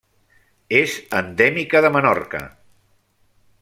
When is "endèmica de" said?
1.19-1.95